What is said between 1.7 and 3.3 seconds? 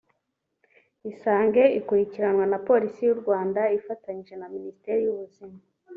ikurikiranwa na Polisi y’u